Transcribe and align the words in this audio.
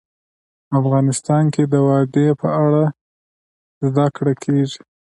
افغانستان 0.79 1.43
کې 1.53 1.63
د 1.73 1.73
وادي 1.87 2.27
په 2.41 2.47
اړه 2.63 2.83
زده 3.85 4.05
کړه 4.15 4.33
کېږي. 4.43 4.79